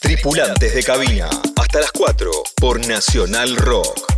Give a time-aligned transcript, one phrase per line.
[0.00, 4.08] Tripulantes de cabina, hasta las 4 por Nacional Rock.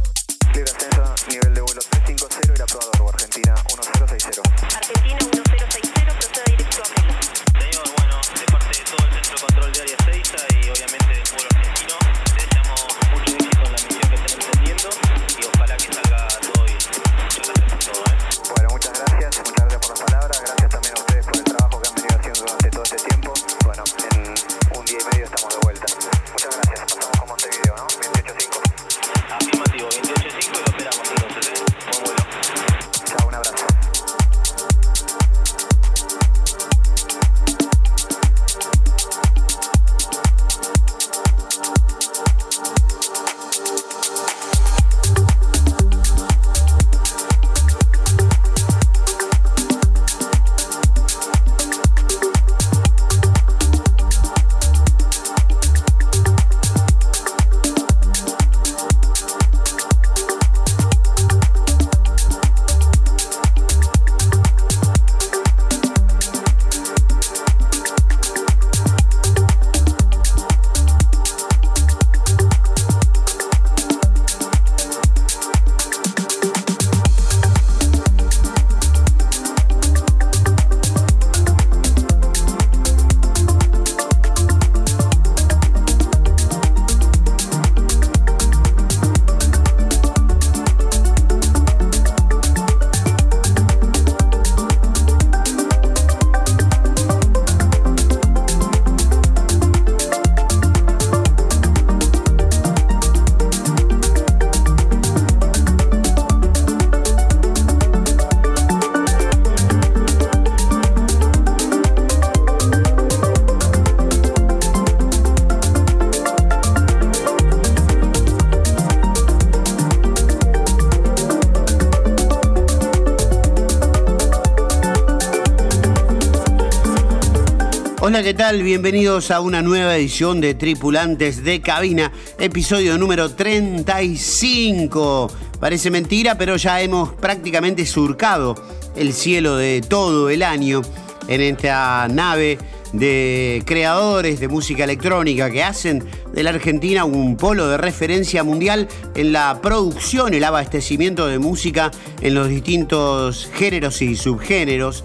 [128.50, 135.30] Bienvenidos a una nueva edición de Tripulantes de Cabina, episodio número 35.
[135.60, 138.56] Parece mentira, pero ya hemos prácticamente surcado
[138.96, 140.82] el cielo de todo el año
[141.28, 142.58] en esta nave
[142.92, 148.88] de creadores de música electrónica que hacen de la Argentina un polo de referencia mundial
[149.14, 155.04] en la producción, el abastecimiento de música en los distintos géneros y subgéneros.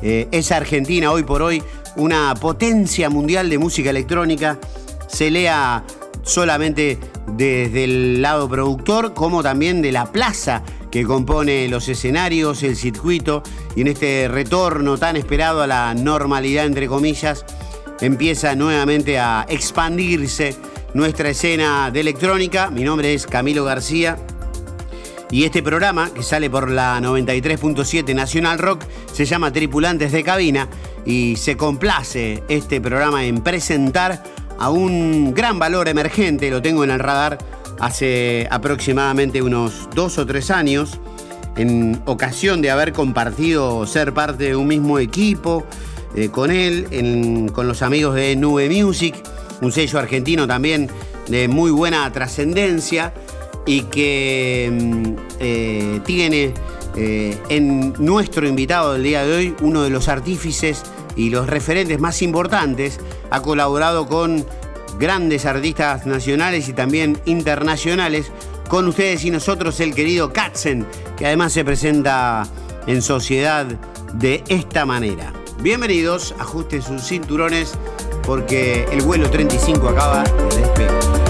[0.00, 1.60] Eh, es Argentina hoy por hoy
[1.98, 4.58] una potencia mundial de música electrónica,
[5.08, 5.84] se lea
[6.22, 12.76] solamente desde el lado productor como también de la plaza que compone los escenarios, el
[12.76, 13.42] circuito
[13.76, 17.44] y en este retorno tan esperado a la normalidad entre comillas
[18.00, 20.56] empieza nuevamente a expandirse
[20.94, 22.70] nuestra escena de electrónica.
[22.70, 24.16] Mi nombre es Camilo García
[25.30, 30.68] y este programa, que sale por la 93.7 Nacional Rock, se llama Tripulantes de Cabina
[31.08, 34.22] y se complace este programa en presentar
[34.58, 37.38] a un gran valor emergente, lo tengo en el radar
[37.80, 41.00] hace aproximadamente unos dos o tres años,
[41.56, 45.64] en ocasión de haber compartido ser parte de un mismo equipo
[46.14, 49.14] eh, con él, con los amigos de Nube Music,
[49.62, 50.90] un sello argentino también
[51.28, 53.14] de muy buena trascendencia
[53.64, 56.52] y que mm, eh, tiene
[56.96, 60.82] eh, en nuestro invitado del día de hoy uno de los artífices
[61.18, 62.98] y los referentes más importantes.
[63.30, 64.46] Ha colaborado con
[64.98, 68.32] grandes artistas nacionales y también internacionales.
[68.70, 70.86] Con ustedes y nosotros el querido Katzen,
[71.16, 72.46] que además se presenta
[72.86, 73.66] en sociedad
[74.14, 75.32] de esta manera.
[75.60, 77.74] Bienvenidos, ajusten sus cinturones
[78.24, 81.27] porque el vuelo 35 acaba de despegar.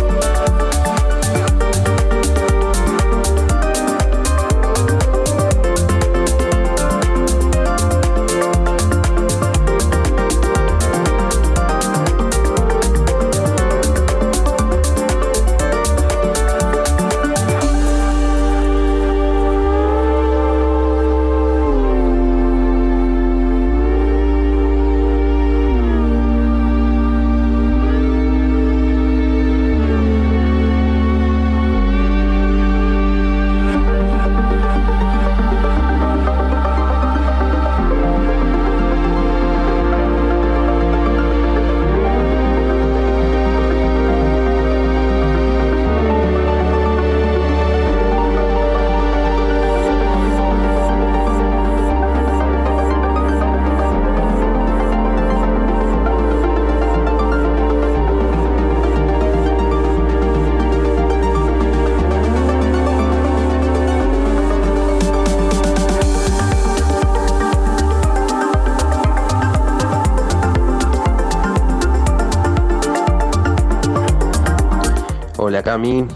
[75.69, 76.07] Cami,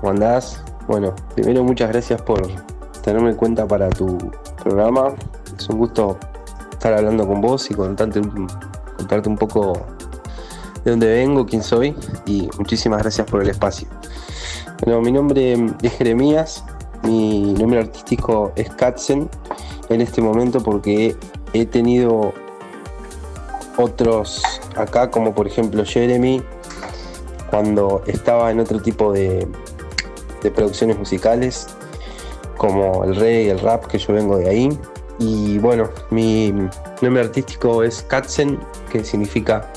[0.00, 0.60] ¿cómo andás?
[0.88, 2.42] Bueno, primero muchas gracias por
[3.04, 4.18] tenerme en cuenta para tu
[4.64, 5.14] programa.
[5.56, 6.18] Es un gusto
[6.72, 8.20] estar hablando con vos y contarte
[8.96, 9.74] contarte un poco
[10.84, 11.94] de dónde vengo, quién soy
[12.26, 13.86] y muchísimas gracias por el espacio.
[14.84, 16.64] Bueno, mi nombre es Jeremías,
[17.04, 19.30] mi nombre artístico es Katzen
[19.88, 21.16] en este momento porque
[21.52, 22.32] he tenido
[23.76, 24.42] otros
[24.74, 26.42] acá, como por ejemplo Jeremy,
[27.50, 29.46] cuando estaba en otro tipo de,
[30.54, 31.68] producciones musicales,
[32.58, 34.78] como el reggae, el rap, que yo vengo de ahí.
[35.18, 36.52] Y bueno, mi
[37.00, 38.58] nombre artístico es Katzen,
[38.90, 39.70] que significa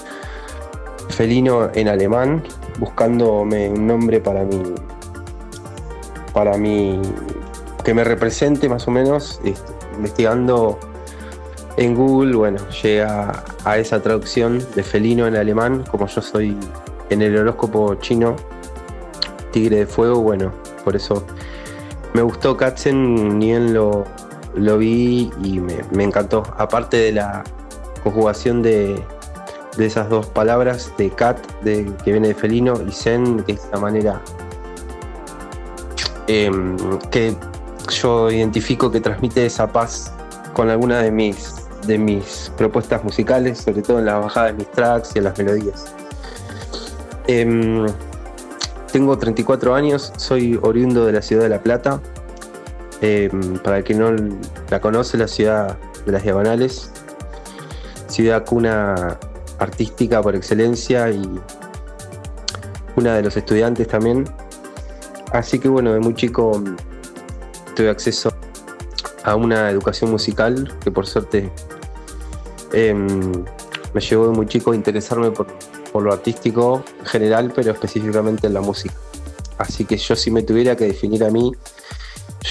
[1.10, 2.44] felino en alemán,
[2.80, 4.62] buscándome un nombre para mi.
[6.34, 7.02] para mi.
[7.84, 10.78] que me represente más o menos, este, investigando
[11.78, 16.58] en Google, bueno, llega a esa traducción de felino en alemán, como yo soy
[17.10, 18.36] en el horóscopo chino,
[19.52, 20.52] tigre de fuego, bueno,
[20.84, 21.24] por eso
[22.14, 24.04] me gustó Katzen, ni bien lo,
[24.56, 26.44] lo vi y me, encantó.
[26.58, 27.44] Aparte de la
[28.04, 29.02] conjugación de,
[29.78, 33.68] de esas dos palabras, de cat, de, que viene de felino, y zen, que es
[33.72, 34.22] la manera
[36.28, 36.76] em,
[37.12, 37.36] que
[37.90, 40.12] yo identifico que transmite esa paz
[40.54, 41.56] con alguna de mis,
[41.86, 45.38] de mis propuestas musicales, sobre todo en la bajada de mis tracks y en las
[45.38, 45.94] melodías.
[47.28, 47.86] Em,
[48.92, 52.02] tengo 34 años, soy oriundo de la ciudad de La Plata.
[53.02, 54.16] Em, para el que no
[54.70, 56.90] la conoce, la ciudad de las Diagonales,
[58.08, 59.20] ciudad cuna
[59.60, 61.40] artística por excelencia y
[62.96, 64.26] una de los estudiantes también.
[65.32, 66.64] Así que bueno, de muy chico
[67.76, 68.32] tuve acceso
[69.24, 71.52] a una educación musical que por suerte
[72.72, 73.46] em,
[73.94, 75.48] me llevó de muy chico a interesarme por,
[76.02, 78.96] lo artístico en general, pero específicamente en la música.
[79.58, 81.52] Así que yo si me tuviera que definir a mí,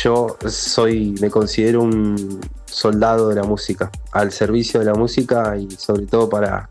[0.03, 5.71] yo soy, me considero un soldado de la música, al servicio de la música y
[5.71, 6.69] sobre todo para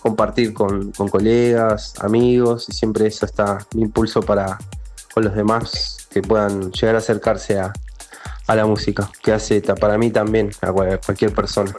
[0.00, 4.58] compartir con, colegas, amigos y siempre eso está mi impulso para
[5.14, 7.72] con los demás que puedan llegar a acercarse a,
[8.46, 11.74] a la música, que hace para mí también, a cual- cualquier persona.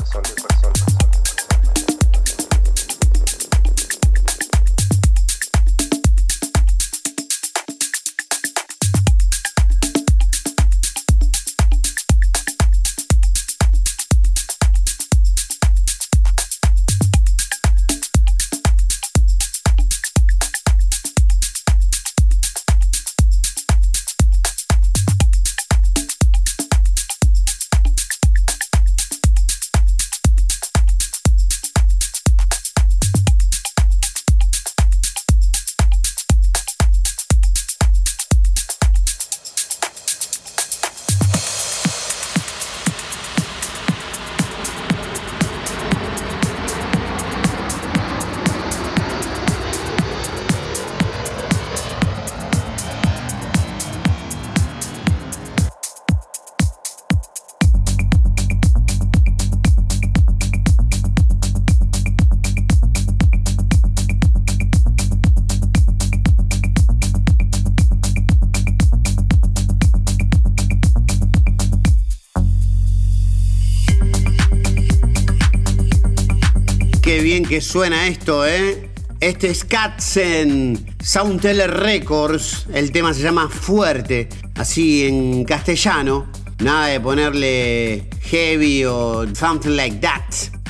[77.62, 78.90] Suena esto, ¿eh?
[79.20, 82.68] Este es Katzen, Soundteller Records.
[82.74, 86.32] El tema se llama Fuerte, así en castellano.
[86.60, 90.24] Nada de ponerle heavy o something like that,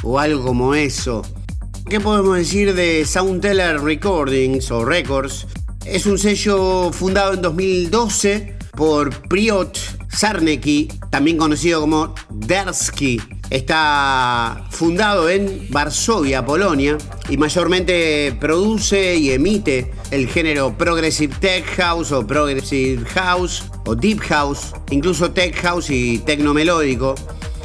[0.04, 1.22] o algo como eso.
[1.90, 5.48] ¿Qué podemos decir de Soundteller Recordings o Records?
[5.86, 13.22] Es un sello fundado en 2012 por Priot Sarnecki, también conocido como Dersky.
[13.50, 16.98] Está fundado en Varsovia, Polonia,
[17.30, 24.20] y mayormente produce y emite el género Progressive Tech House o Progressive House o Deep
[24.22, 27.16] House, incluso Tech House y Tecno Melódico.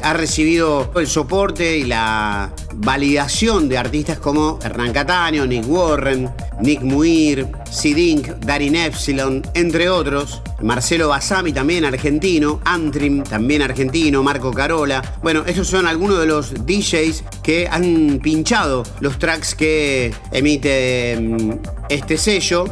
[0.05, 6.29] Ha recibido el soporte y la validación de artistas como Hernán Cataño, Nick Warren,
[6.61, 10.43] Nick Muir, Sidink, Darin Epsilon, entre otros.
[10.61, 12.61] Marcelo Basami, también argentino.
[12.65, 14.21] Antrim, también argentino.
[14.21, 15.01] Marco Carola.
[15.23, 21.51] Bueno, esos son algunos de los DJs que han pinchado los tracks que emite mm,
[21.89, 22.65] este sello.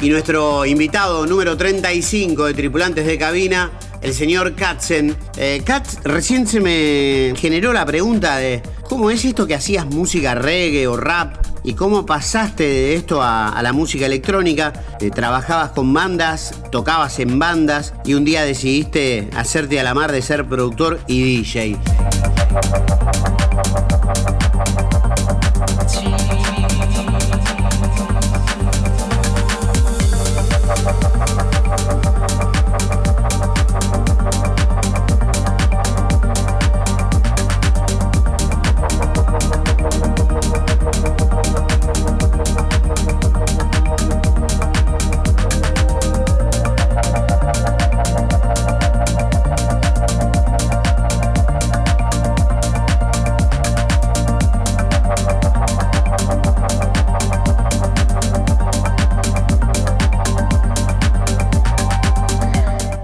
[0.00, 5.16] Y nuestro invitado número 35 de Tripulantes de Cabina el señor Katzen.
[5.36, 10.34] Eh, Katz, recién se me generó la pregunta de cómo es esto que hacías música
[10.34, 14.72] reggae o rap y cómo pasaste de esto a, la música electrónica.
[15.00, 20.12] Eh, trabajabas con bandas, tocabas en bandas y un día decidiste hacerte a la mar
[20.12, 21.78] de ser productor y DJ.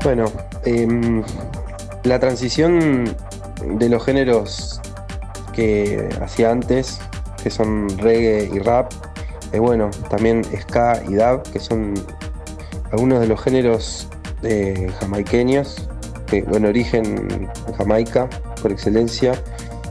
[0.04, 0.26] Bueno,
[0.66, 1.22] em,
[2.02, 3.16] la transición
[3.78, 4.78] de los géneros
[5.54, 7.00] que hacía antes,
[7.42, 8.92] que son reggae y rap,
[9.52, 11.94] eh, bueno, también ska y dub, que son
[12.92, 14.06] algunos de los géneros
[14.42, 15.88] eh, jamaiqueños,
[16.26, 18.28] que origen en Jamaica
[18.60, 19.32] por excelencia.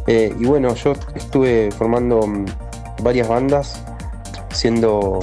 [0.06, 2.46] Eh, y bueno, yo estuve formando mm,
[3.02, 3.82] varias bandas,
[4.52, 5.20] siendo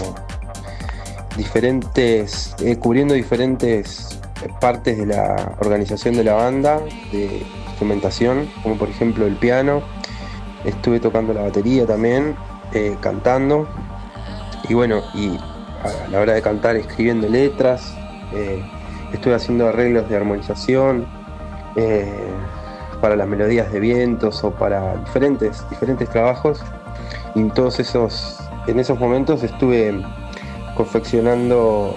[1.36, 4.09] diferentes, eh, cubriendo diferentes
[4.60, 6.80] partes de la organización de la banda,
[7.12, 9.82] de instrumentación, como por ejemplo el piano.
[10.64, 12.36] Estuve tocando la batería también,
[12.72, 13.68] eh, cantando.
[14.68, 17.94] Y bueno, y a la hora de cantar escribiendo letras.
[18.32, 18.62] eh,
[19.12, 21.04] estuve haciendo arreglos de armonización
[21.74, 22.06] eh,
[23.00, 26.62] para las melodías de vientos o para diferentes, diferentes trabajos.
[27.34, 30.00] Y en todos esos, en esos momentos estuve
[30.76, 31.96] confeccionando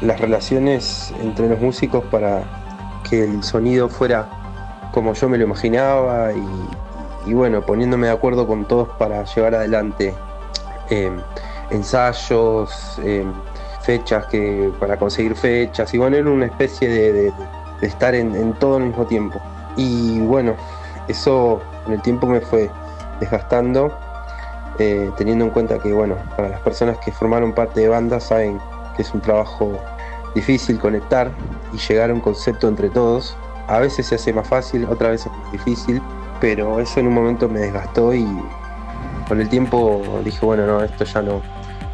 [0.00, 2.42] las relaciones entre los músicos para
[3.08, 4.28] que el sonido fuera
[4.92, 6.30] como yo me lo imaginaba
[7.26, 10.14] y, bueno, poniéndome de acuerdo con todos para llevar adelante
[10.90, 11.10] eh,
[11.70, 13.24] ensayos, eh,
[13.82, 17.32] fechas que para conseguir fechas y bueno, era una especie de,
[17.82, 19.40] estar en, todo al mismo tiempo.
[19.76, 20.54] Y bueno,
[21.06, 22.70] eso en el tiempo me fue
[23.20, 23.96] desgastando,
[24.78, 28.58] eh, teniendo en cuenta que bueno, para las personas que formaron parte de bandas saben
[28.98, 29.72] es un trabajo
[30.34, 31.30] difícil conectar
[31.72, 33.36] y llegar a un concepto entre todos.
[33.66, 36.00] A veces se hace más fácil, otras veces más difícil,
[36.40, 38.26] pero eso en un momento me desgastó y
[39.26, 41.42] con el tiempo dije, bueno, no, esto ya no,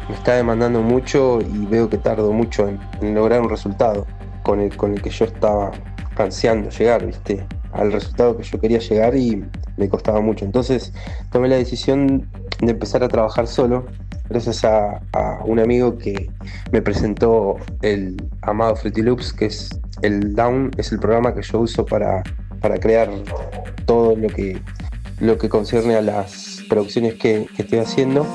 [0.07, 4.05] me está demandando mucho y veo que tardo mucho en, en lograr un resultado
[4.43, 5.71] con el, con el que yo estaba
[6.17, 7.45] ansiando llegar, ¿viste?
[7.73, 9.43] Al resultado que yo quería llegar y
[9.77, 10.45] me costaba mucho.
[10.45, 10.93] Entonces
[11.31, 12.29] tomé la decisión
[12.61, 13.85] de empezar a trabajar solo,
[14.29, 15.01] gracias a,
[15.45, 16.29] un amigo que
[16.71, 19.69] me presentó el amado Fruity Loops, que es
[20.01, 22.23] el Down, es el programa que yo uso para,
[22.61, 23.09] para crear
[23.85, 24.59] todo lo que,
[25.19, 28.25] lo que concierne a las producciones que, que estoy haciendo.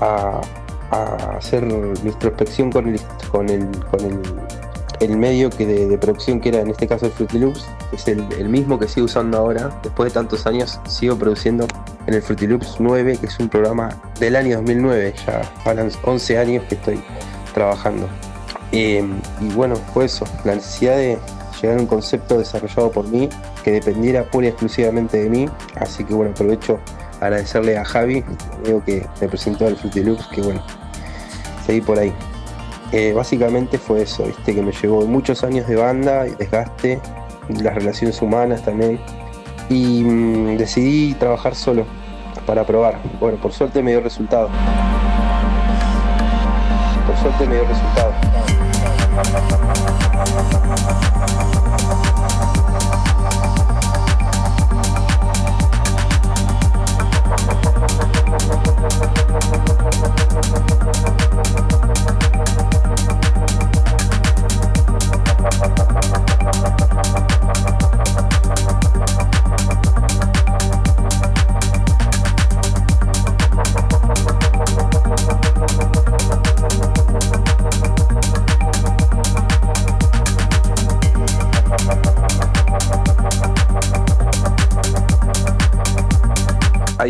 [0.00, 0.40] A,
[0.90, 1.38] a- a
[2.04, 3.00] introspección con el,
[3.30, 4.20] con el, con el,
[5.00, 8.26] el medio que de, producción que era en este caso el Fruity Loops, es el,
[8.38, 9.70] el mismo que sigo usando ahora.
[9.82, 11.66] Después de tantos años sigo produciendo
[12.06, 16.38] en el Fruity Loops 9, que es un programa del año 2009, ya van 11
[16.38, 17.00] años que estoy
[17.52, 18.08] trabajando.
[18.72, 19.04] Eh,
[19.40, 21.18] y bueno, fue eso, la necesidad de
[21.60, 23.28] llegar a un concepto desarrollado por mí
[23.64, 25.48] que dependiera pura y exclusivamente de mí.
[25.76, 26.78] Así que bueno, aprovecho
[27.20, 28.24] agradecerle a Javi,
[28.56, 30.62] amigo que me presentó al Fruity que bueno,
[31.66, 32.12] seguí por ahí.
[32.92, 36.98] Eh, básicamente fue eso, viste, que me llevó muchos años de banda desgaste,
[37.48, 38.98] las relaciones humanas también.
[39.68, 41.84] Y mm, decidí trabajar solo
[42.46, 42.98] para probar.
[43.20, 44.48] Bueno, por suerte me dio resultado.
[47.06, 48.12] Por suerte me dio resultado.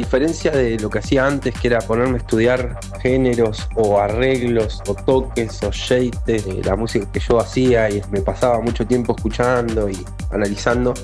[0.08, 4.94] Diferencia de lo que hacía antes, que era ponerme a estudiar géneros o arreglos o
[4.94, 9.90] toques o shapes de la música que yo hacía y me pasaba mucho tiempo escuchando
[9.90, 10.94] y analizando,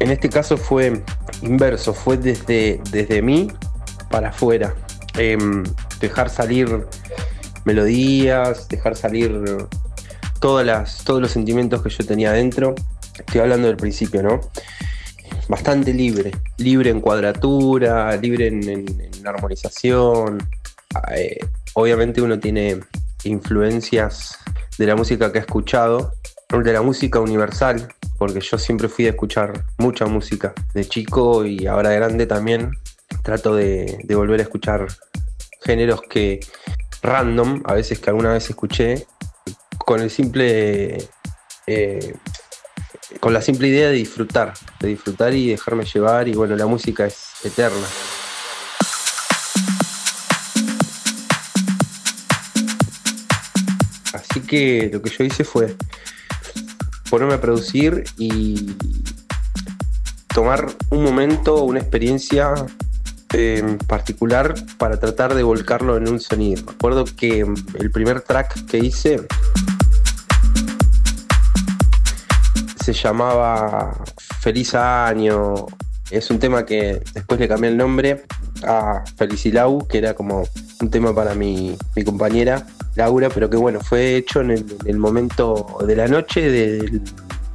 [0.00, 1.04] en este caso fue
[1.42, 3.46] inverso, fue desde, desde mí
[4.10, 4.74] para afuera.
[5.16, 5.62] Em,
[6.00, 6.88] dejar salir
[7.64, 9.40] melodías, dejar salir
[10.40, 12.74] todas las, todos los sentimientos que yo tenía adentro.
[13.16, 14.40] Estoy hablando del principio, ¿no?
[15.48, 18.86] Bastante libre, libre en cuadratura, libre en,
[19.24, 20.38] armonización.
[21.14, 21.38] Eh,
[21.74, 22.80] obviamente uno tiene
[23.24, 24.38] influencias
[24.78, 26.12] de la música que ha escuchado,
[26.48, 31.66] de la música universal, porque yo siempre fui a escuchar mucha música de chico y
[31.66, 32.72] ahora de grande también.
[33.22, 34.86] Trato de, de volver a escuchar
[35.64, 36.40] géneros que
[37.02, 39.06] random, a veces que alguna vez escuché,
[39.84, 41.08] con el simple
[41.66, 42.14] eh,
[43.20, 47.06] con la simple idea de disfrutar, de disfrutar y dejarme llevar y bueno, la música
[47.06, 47.86] es eterna.
[54.12, 55.76] Así que lo que yo hice fue
[57.10, 58.74] ponerme a producir y
[60.34, 62.54] tomar un momento, una experiencia
[63.34, 66.64] eh, particular para tratar de volcarlo en un sonido.
[66.64, 67.46] Me acuerdo que
[67.78, 69.26] el primer track que hice
[72.82, 73.92] se llamaba
[74.40, 75.54] Feliz Año.
[76.10, 78.24] Es un tema que después le cambié el nombre
[78.66, 80.42] a Felicilau, que era como
[80.80, 82.66] un tema para mi, mi compañera
[82.96, 87.00] Laura, pero que bueno, fue hecho en el, en el momento de la noche del,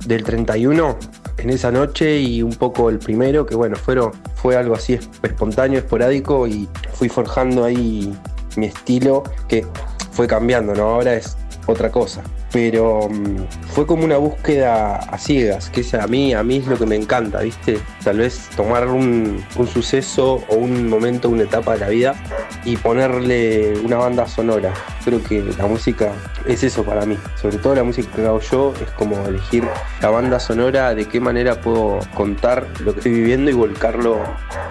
[0.06, 0.98] del 31,
[1.38, 5.08] en esa noche y un poco el primero, que bueno, fueron, fue algo así es-
[5.22, 8.12] espontáneo, esporádico y fui forjando ahí
[8.56, 9.68] mi estilo que
[10.12, 10.84] fue cambiando, ¿no?
[10.96, 11.38] Ahora es
[11.68, 12.24] otra cosa.
[12.52, 16.78] Pero mm, fue como una búsqueda a ciegas, que a mí, a mí es lo
[16.78, 17.80] que me encanta, ¿viste?
[18.04, 22.16] Tal vez tomar un, un suceso o un momento, una etapa de la vida
[22.64, 24.74] y ponerle una banda sonora.
[25.04, 26.12] Creo que la música
[26.48, 27.18] es eso para mí.
[27.36, 29.64] Sobre todo la música que hago yo es como elegir
[30.02, 34.20] la banda sonora, de qué manera puedo contar lo que estoy viviendo y volcarlo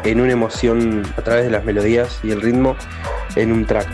[0.05, 2.77] en una emoción a través de las melodías y el ritmo
[3.37, 3.87] en un track.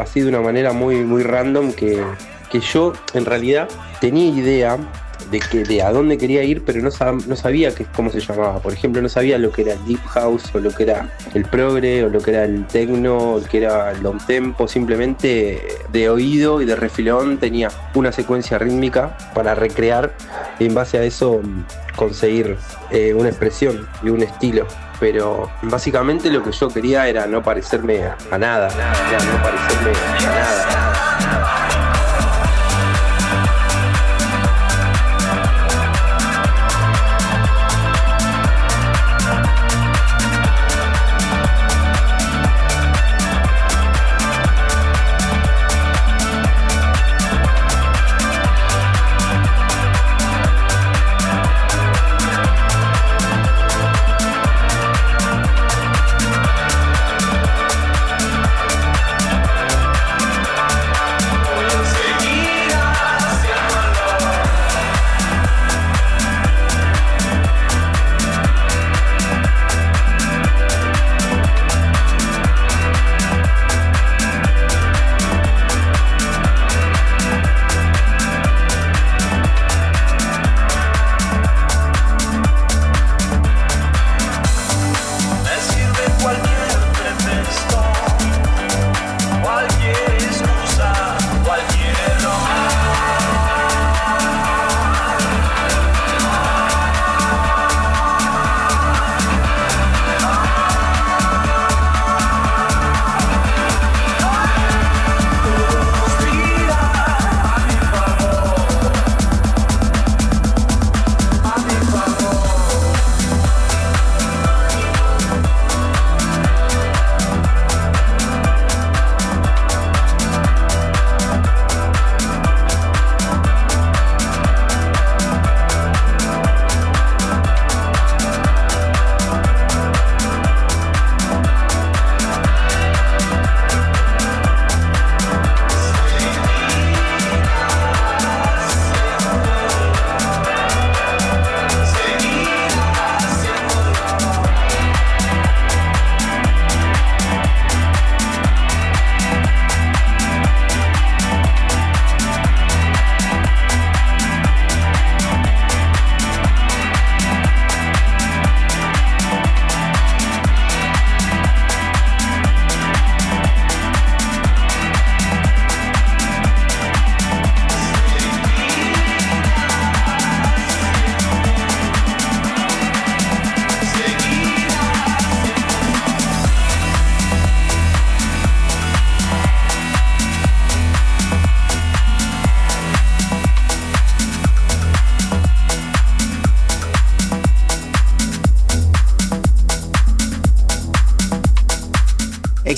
[0.00, 2.02] Así de una manera muy, muy random que
[2.50, 3.68] que yo en realidad
[4.00, 4.78] tenía idea
[5.32, 8.20] de, que, de a dónde quería ir, pero no, sab- no sabía que, cómo se
[8.20, 8.60] llamaba.
[8.60, 11.44] Por ejemplo, no sabía lo que era el deep house, o lo que era el
[11.44, 14.68] progre, o lo que era el techno, o lo que era el long tempo.
[14.68, 15.60] Simplemente
[15.92, 20.14] de oído y de refilón tenía una secuencia rítmica para recrear
[20.60, 21.40] y en base a eso
[21.96, 22.56] conseguir
[22.92, 24.68] eh, una expresión y un estilo.
[24.98, 29.92] Pero básicamente lo que yo quería era no parecerme a nada, no parecerme
[30.26, 31.65] a.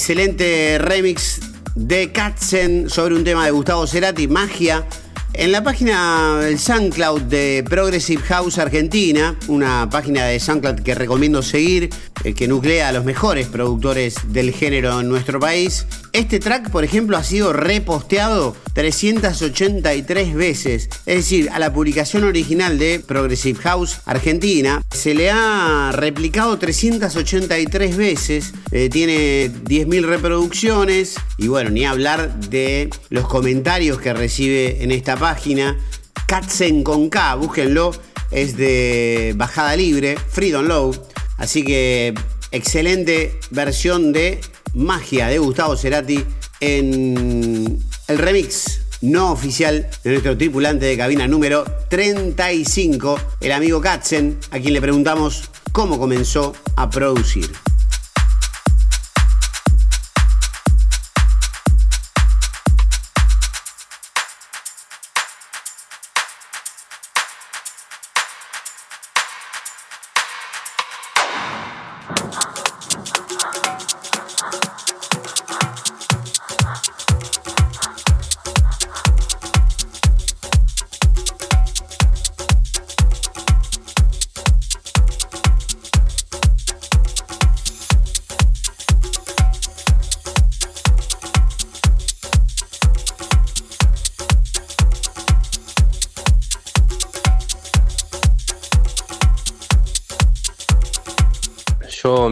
[0.08, 1.38] Excelente remix
[1.74, 4.86] de Katzen sobre un tema de Gustavo Cerati, Magia.
[5.34, 11.42] En la página del SoundCloud de Progressive House Argentina, una página de SoundCloud que recomiendo
[11.42, 11.90] seguir,
[12.24, 15.86] eh, que nuclea a los mejores productores del género en nuestro país.
[16.12, 20.88] Este track, por ejemplo, ha sido reposteado 383 veces.
[21.04, 27.96] Es decir, a la publicación original de Progressive House Argentina se le ha replicado 383
[27.96, 28.54] veces.
[28.70, 31.16] Eh, tiene 10.000 reproducciones.
[31.36, 35.78] Y bueno, ni hablar de los comentarios que recibe en esta página.
[36.26, 37.92] Katzen con K, búsquenlo.
[38.30, 40.96] Es de bajada libre, free download.
[41.36, 42.14] Así que
[42.50, 44.40] excelente versión de
[44.78, 46.24] Magia de Gustavo Cerati
[46.60, 54.38] en el remix no oficial de nuestro tripulante de cabina número 35, el amigo Katzen,
[54.52, 57.50] a quien le preguntamos cómo comenzó a producir.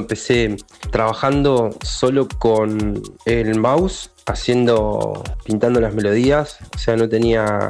[0.06, 0.56] Empecé
[0.92, 7.68] trabajando solo con el mouse haciendo, pintando las melodías, o sea, no tenía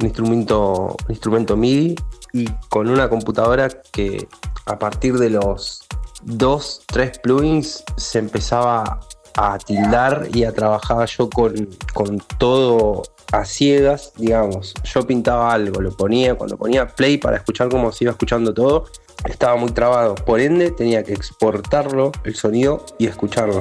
[0.00, 1.94] un instrumento, un instrumento MIDI
[2.32, 4.26] y con una computadora que
[4.66, 5.86] a partir de los
[6.22, 8.98] dos, tres plugins se empezaba
[9.36, 14.74] a tildar y a trabajar yo con, con todo a ciegas, digamos.
[14.82, 18.86] Yo pintaba algo, lo ponía, cuando ponía play para escuchar cómo se iba escuchando todo,
[19.24, 20.14] estaba muy trabado.
[20.14, 23.60] Por ende, tenía que exportarlo, el sonido, y escucharlo.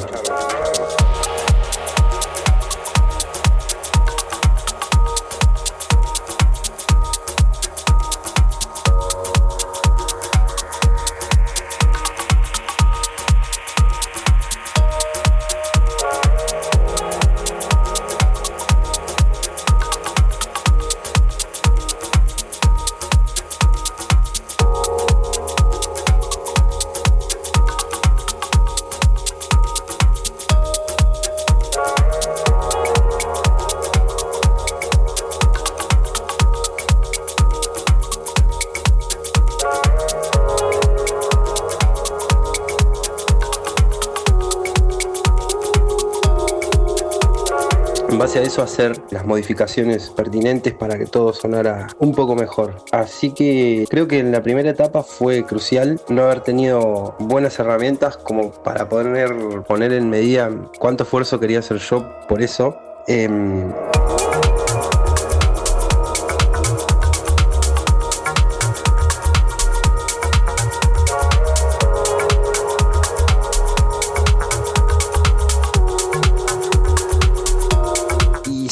[48.15, 52.77] En base a eso hacer las modificaciones pertinentes para que todo sonara un poco mejor.
[52.93, 58.15] Así que creo que en la primera etapa fue crucial no haber tenido buenas herramientas
[58.15, 60.49] como para poder poner en medida
[60.79, 62.77] cuánto esfuerzo quería hacer yo por eso.
[63.05, 63.69] Em,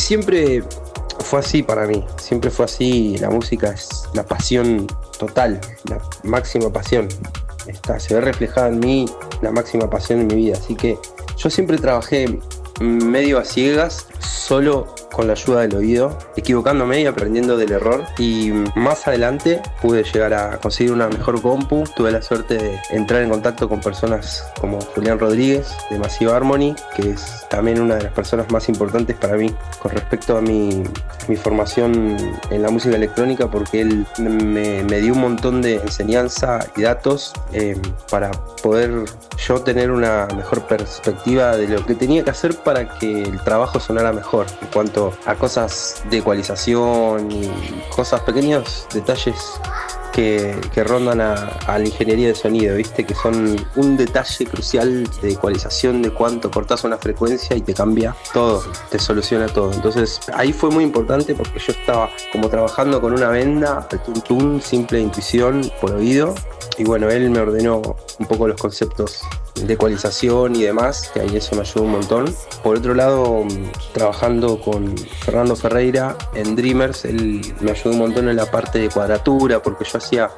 [0.03, 0.61] siempre
[1.19, 4.87] fue así para mí, siempre fue así, la música es la pasión
[5.17, 7.07] total, la máxima pasión.
[7.67, 9.05] Está, se ve reflejada en mí
[9.41, 10.97] la máxima pasión en mi vida, así que
[11.37, 12.39] yo siempre trabajé
[12.81, 18.03] medio a ciegas, solo con la ayuda del oído, equivocándome y aprendiendo del error.
[18.17, 21.83] Y más adelante pude llegar a conseguir una mejor compu.
[21.95, 26.75] Tuve la suerte de entrar en contacto con personas como Julián Rodríguez de Massive Harmony,
[26.95, 30.83] que es también una de las personas más importantes para mí con respecto a mi,
[31.27, 32.17] mi formación
[32.49, 37.77] en la música electrónica, porque él me, dio un montón de enseñanza y datos eh,
[38.09, 38.31] para
[38.61, 39.05] poder
[39.47, 43.79] yo tener una mejor perspectiva de lo que tenía que hacer para que el trabajo
[43.79, 47.51] sonara mejor en cuanto a cosas de ecualización y
[47.95, 49.59] cosas pequeños detalles
[50.13, 53.03] que, que rondan a, a, la ingeniería de sonido, ¿viste?
[53.03, 58.15] Que son un detalle crucial de ecualización de cuánto cortas una frecuencia y te cambia
[58.31, 59.73] todo, te soluciona todo.
[59.73, 64.61] Entonces ahí fue muy importante porque yo estaba como trabajando con una venda, al tuntún,
[64.61, 66.35] simple intuición por oído.
[66.77, 67.81] Y bueno, él me ordenó
[68.19, 69.23] un poco los conceptos
[69.55, 72.35] de ecualización y demás, que ahí eso me ayudó un montón.
[72.63, 73.45] Por otro lado,
[73.93, 78.89] trabajando con Fernando Ferreira en Dreamers, él me ayudó un montón en la parte de
[78.89, 80.31] cuadratura, porque yo hacía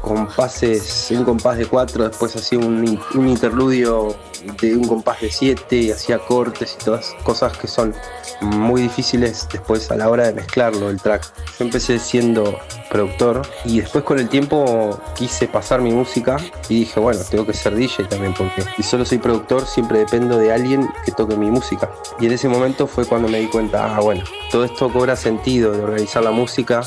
[0.00, 4.14] compases, un compás de 4, después hacía un, interludio
[4.60, 7.94] de un compás de 7 y hacía cortes y todas cosas que son
[8.40, 11.24] muy difíciles después a la hora de mezclarlo el track.
[11.58, 12.58] Yo empecé siendo
[12.90, 16.36] productor y después con el tiempo quise pasar mi música
[16.68, 20.38] y dije, bueno, tengo que ser DJ también porque si solo soy productor siempre dependo
[20.38, 21.90] de alguien que toque mi música.
[22.20, 25.72] Y en ese momento fue cuando me di cuenta, ah, bueno, todo esto cobra sentido
[25.72, 26.82] de organizar la música,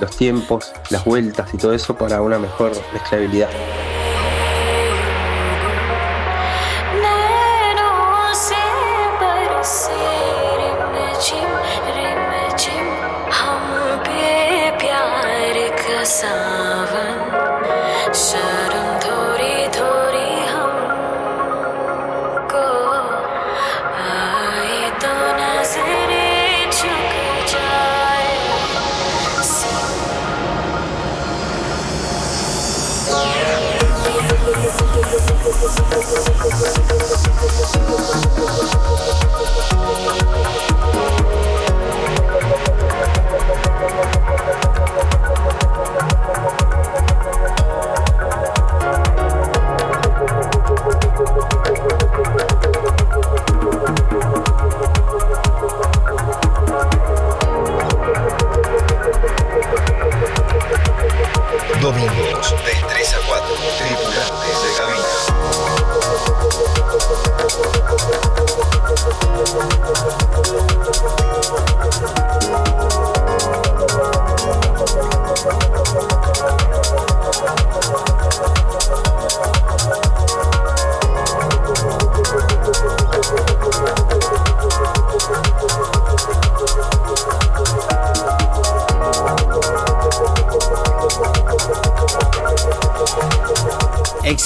[0.00, 3.50] los tiempos, las vueltas y todo eso para una mejor mezclabilidad.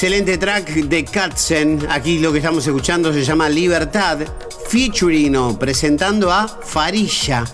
[0.09, 1.87] Excelente track de Katzen.
[1.91, 4.21] Aquí lo que estamos escuchando se llama Libertad,
[4.71, 7.45] featuring presentando a Farilla.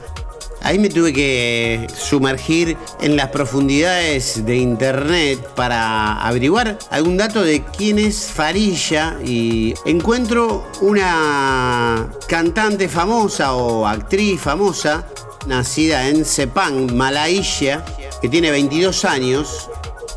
[0.62, 7.64] Ahí me tuve que sumergir en las profundidades de internet para averiguar algún dato de
[7.76, 15.08] quién es Farilla y encuentro una cantante famosa o actriz famosa
[15.48, 17.84] nacida en Sepang, Malaysia,
[18.22, 19.68] que tiene 22 años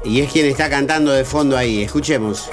[0.07, 1.83] y es quien está cantando de fondo ahí.
[1.83, 2.49] Escuchemos.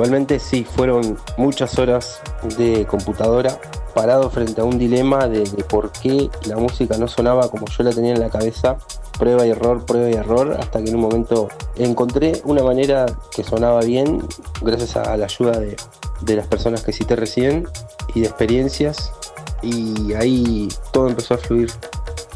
[0.00, 2.22] Igualmente sí, fueron muchas horas
[2.56, 3.60] de computadora
[3.94, 7.90] parado frente a un dilema de, por qué la música no sonaba como yo la
[7.92, 8.78] tenía en la cabeza,
[9.18, 13.44] prueba y error, prueba y error, hasta que en un momento encontré una manera que
[13.44, 14.26] sonaba bien,
[14.62, 15.76] gracias a la ayuda de,
[16.22, 17.68] de las personas que cité recién
[18.14, 19.12] y de experiencias,
[19.60, 21.70] y ahí todo empezó a fluir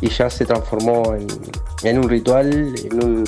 [0.03, 1.29] y ya se transformó en,
[1.83, 3.25] en un ritual, en, un-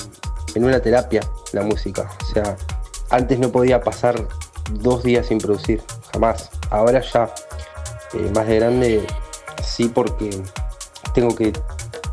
[0.53, 1.21] en una terapia
[1.53, 2.07] la música.
[2.23, 2.55] O sea,
[3.09, 4.27] antes no podía pasar
[4.71, 5.81] dos días sin producir,
[6.13, 6.49] jamás.
[6.69, 7.33] Ahora ya,
[8.13, 9.07] eh, más de grande,
[9.63, 10.29] sí porque
[11.13, 11.53] tengo que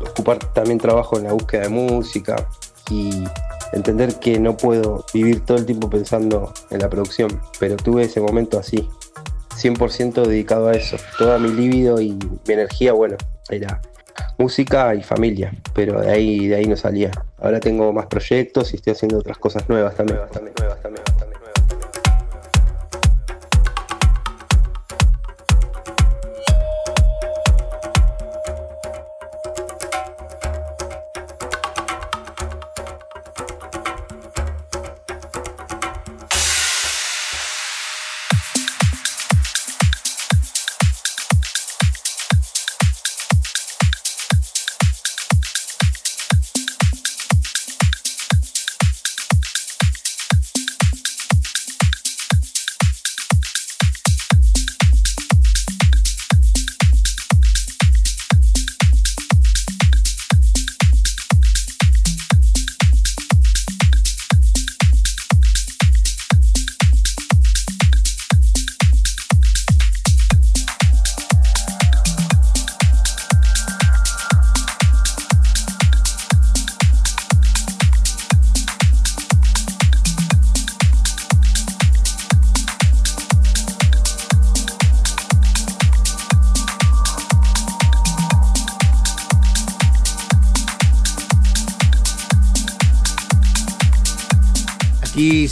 [0.09, 2.47] ocupar también trabajo en la búsqueda de música
[2.89, 3.23] y
[3.73, 8.21] entender que no puedo vivir todo el tiempo pensando en la producción, pero tuve ese
[8.21, 8.89] momento así,
[9.55, 10.97] 100% dedicado a eso.
[11.17, 13.17] Toda mi libido y mi energía, bueno,
[13.49, 13.81] era
[14.37, 17.11] música y familia, pero de ahí, de ahí no salía.
[17.39, 20.17] Ahora tengo más proyectos y estoy haciendo otras cosas nuevas también.
[20.17, 21.34] nuevas también, nuevas también, también.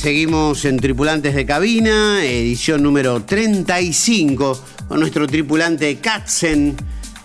[0.03, 6.75] Seguimos en Tripulantes de Cabina, edición número 35, con nuestro tripulante Katzen,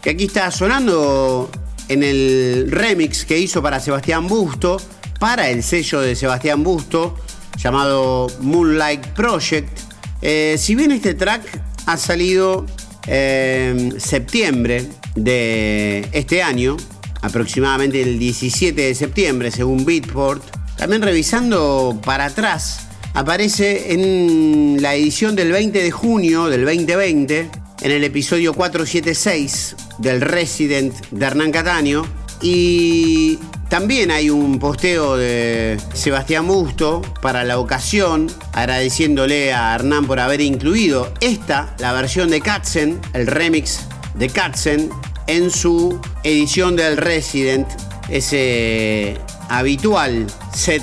[0.01, 1.51] que aquí está sonando
[1.89, 4.81] en el remix que hizo para Sebastián Busto,
[5.19, 7.17] para el sello de Sebastián Busto,
[7.57, 9.77] llamado Moonlight Project.
[10.23, 11.43] Eh, si bien este track
[11.87, 12.65] ha salido
[13.09, 16.77] en septiembre de este año,
[17.23, 25.35] aproximadamente el 17 de septiembre, según Beatport, también revisando para atrás, aparece en la edición
[25.35, 27.51] del 20 de junio del 2020,
[27.81, 32.05] en el episodio 476 del Resident de Hernán Cataño.
[32.41, 40.21] Y también hay un posteo de Sebastián Busto para la ocasión, agradeciéndole a Hernán por
[40.21, 43.81] haber incluido esta, la versión de Katzen, el remix
[44.15, 44.91] de Katzen,
[45.27, 47.67] en su edición del Resident,
[48.09, 49.19] ese
[49.49, 50.83] habitual set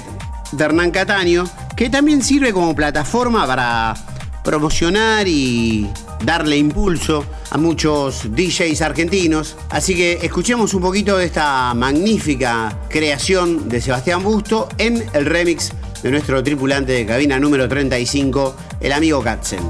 [0.51, 1.45] de Hernán Cataño,
[1.76, 3.93] que también sirve como plataforma para
[4.43, 5.89] promocionar y
[6.24, 9.57] darle impulso a muchos DJs argentinos.
[9.70, 15.72] Así que escuchemos un poquito de esta magnífica creación de Sebastián Busto en el remix
[16.03, 19.68] de nuestro tripulante de cabina número 35, el amigo Katzen.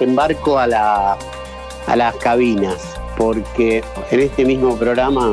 [0.00, 1.16] Desembarco a, la-
[1.86, 2.76] a las cabinas?
[3.16, 5.30] Porque en este mismo programa,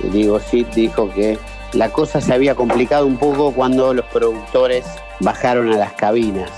[0.00, 1.38] Diego Cid dijo que
[1.72, 4.84] la cosa se había complicado un poco cuando los productores
[5.20, 6.50] bajaron a las cabinas.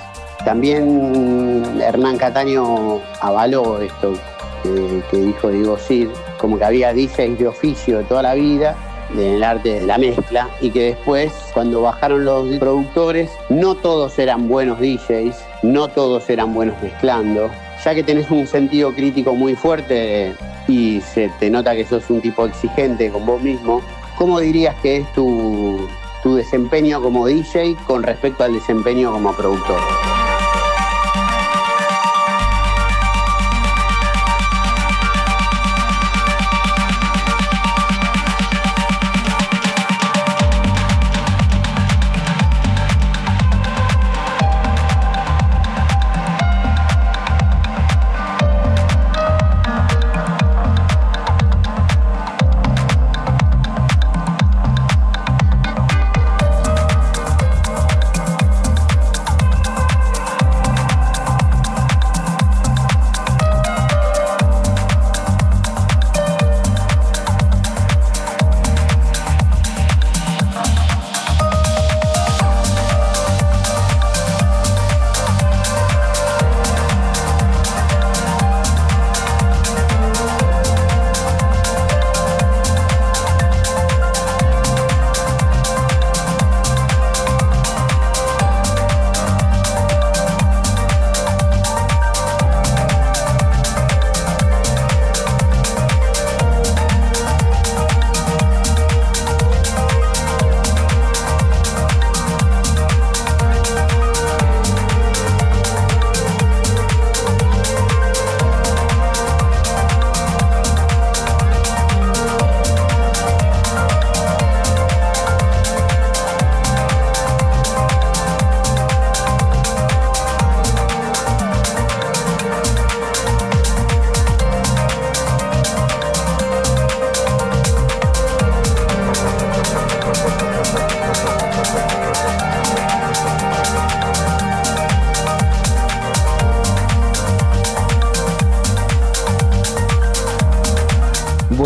[0.45, 4.14] También Hernán Cataño avaló esto
[4.62, 8.74] que, que dijo Diego Cid, como que había DJs de oficio de toda la vida
[9.12, 14.18] en el arte de la mezcla y que después cuando bajaron los productores no todos
[14.18, 17.51] eran buenos DJs, no todos eran buenos mezclando,
[17.85, 20.35] ya que tenés un sentido crítico muy fuerte
[20.69, 23.81] y se te nota que sos un tipo exigente con vos mismo,
[24.17, 25.89] ¿cómo dirías que es tu,
[26.23, 29.81] tu desempeño como DJ con respecto al desempeño como productor?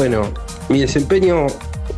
[0.09, 0.33] Bueno,
[0.71, 1.49] mi desempeño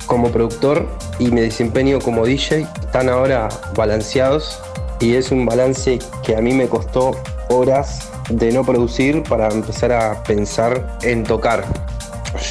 [0.06, 0.84] como productor
[1.20, 4.58] y mi desempeño como DJ están ahora balanceados
[4.98, 7.12] y es un balance que a mí me costó
[7.50, 11.64] horas de no producir para empezar a pensar en tocar.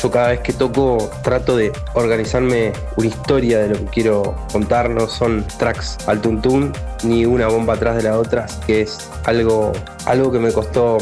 [0.01, 4.89] Yo cada vez que toco trato de organizarme una historia de lo que quiero contar,
[4.89, 6.71] no son tracks al tuntún
[7.03, 9.73] ni una bomba atrás de la otra, que es algo,
[10.05, 10.99] algo que me costó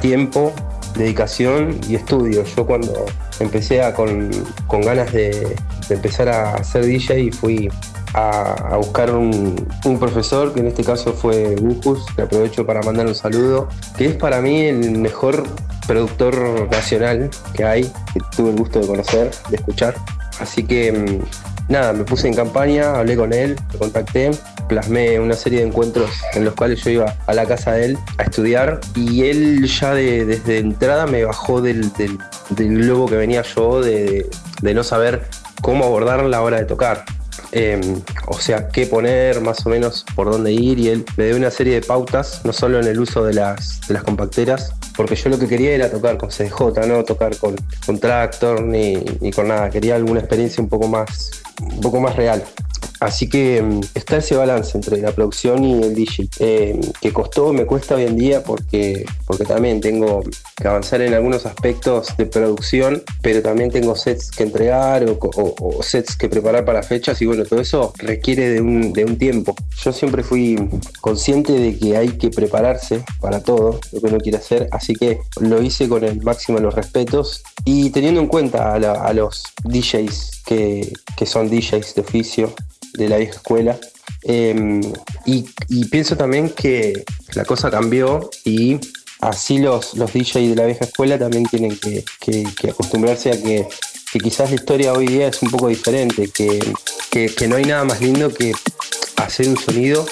[0.00, 0.50] tiempo,
[0.94, 2.42] dedicación y estudio.
[2.56, 3.04] Yo cuando
[3.42, 4.30] empecé a con,
[4.66, 5.56] con ganas de,
[5.90, 7.68] empezar a ser DJ y fui
[8.14, 12.80] a, a buscar un, un profesor, que en este caso fue Bujus, que aprovecho para
[12.82, 15.44] mandar un saludo, que es para mí el mejor
[15.86, 17.82] productor nacional que hay,
[18.12, 19.94] que tuve el gusto de conocer, de escuchar.
[20.40, 24.30] Así que mm, nada, me puse en campaña, hablé con él, lo contacté,
[24.68, 27.98] plasmé una serie de encuentros en los cuales yo iba a la casa de él
[28.18, 32.18] a estudiar y él ya de- desde entrada me bajó del, del-
[32.56, 34.28] globo que venía yo de,
[34.60, 35.22] de no saber
[35.62, 37.04] cómo abordar la hora de tocar.
[37.54, 37.78] Eh,
[38.28, 41.50] o sea, qué poner, más o menos por dónde ir, y él me dio una
[41.50, 45.28] serie de pautas, no solo en el uso de las, de las compacteras, porque yo
[45.28, 47.54] lo que quería era tocar con CDJ, no tocar con,
[47.84, 49.02] con Tractor ni
[49.34, 51.30] con nada, quería alguna experiencia un poco más,
[51.62, 52.42] un poco más real.
[53.02, 57.52] Así que mm, está ese balance entre la producción y el DJ, eh, que costó,
[57.52, 60.22] me cuesta hoy en día porque, porque también tengo
[60.56, 65.54] que avanzar en algunos aspectos de producción, pero también tengo sets que entregar o, o-
[65.78, 69.18] o sets que preparar para fechas y bueno, todo eso requiere de un, de un
[69.18, 69.56] tiempo.
[69.82, 70.56] Yo siempre fui
[71.00, 75.18] consciente de que hay que prepararse para todo lo que uno quiere hacer, así que
[75.40, 79.12] lo hice con el máximo de los respetos y teniendo en cuenta a, la- a
[79.12, 82.54] los DJs que, que son DJs de oficio
[82.94, 83.78] de la vieja escuela.
[84.24, 84.80] Eh,
[85.26, 85.44] y,
[85.86, 88.78] pienso también que la cosa cambió y
[89.20, 92.04] así los, los DJs de la vieja escuela también tienen que,
[92.68, 93.66] acostumbrarse a que,
[94.12, 96.60] que quizás la historia hoy día es un poco diferente, que,
[97.48, 98.52] no hay nada más lindo que
[99.16, 100.06] hacer un sonido